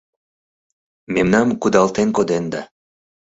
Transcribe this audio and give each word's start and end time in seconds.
Мемнам 1.13 1.49
кудалтен 1.61 2.09
коденда... 2.17 2.61